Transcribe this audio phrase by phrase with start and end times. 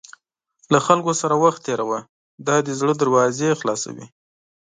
[0.71, 1.99] له خلکو سره وخت تېروه،
[2.47, 4.05] دا د زړه دروازې خلاصوي.